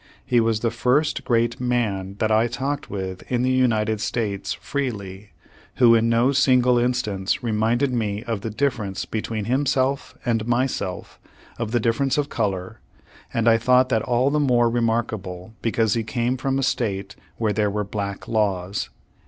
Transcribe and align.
He 0.25 0.39
was 0.39 0.61
the 0.61 0.71
first 0.71 1.23
great 1.25 1.59
man 1.59 2.15
that 2.17 2.31
I 2.31 2.47
talked 2.47 2.89
with 2.89 3.21
in 3.31 3.43
the 3.43 3.51
United 3.51 4.01
States 4.01 4.51
freely, 4.51 5.29
who 5.75 5.93
in 5.93 6.09
no 6.09 6.31
single 6.31 6.79
instance 6.79 7.43
reminded 7.43 7.93
me 7.93 8.23
of 8.23 8.41
the 8.41 8.49
difference 8.49 9.05
between 9.05 9.45
himself 9.45 10.17
and 10.25 10.47
myself, 10.47 11.19
of 11.59 11.69
the 11.69 11.79
difference 11.79 12.17
of 12.17 12.29
color, 12.29 12.79
and 13.31 13.47
I 13.47 13.59
thought 13.59 13.89
that 13.89 14.01
all 14.01 14.31
the 14.31 14.39
more 14.39 14.71
remarkable 14.71 15.53
because 15.61 15.93
he 15.93 16.01
came 16.03 16.35
from 16.35 16.57
a 16.57 16.63
State 16.63 17.15
where 17.37 17.53
there 17.53 17.69
were 17.69 17.83
black 17.83 18.27
laws." 18.27 18.89